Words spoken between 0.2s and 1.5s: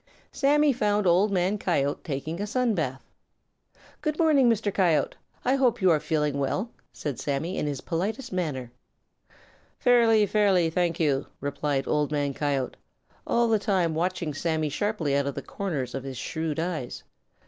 Sammy found Old